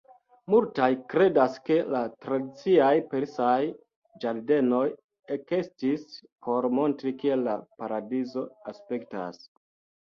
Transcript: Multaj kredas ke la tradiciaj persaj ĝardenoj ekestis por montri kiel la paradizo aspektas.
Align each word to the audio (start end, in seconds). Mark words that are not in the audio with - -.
Multaj 0.51 0.85
kredas 1.13 1.57
ke 1.67 1.77
la 1.95 2.01
tradiciaj 2.25 2.89
persaj 3.13 3.59
ĝardenoj 4.25 4.83
ekestis 5.39 6.09
por 6.49 6.71
montri 6.81 7.17
kiel 7.23 7.49
la 7.53 7.59
paradizo 7.83 8.49
aspektas. 8.75 9.45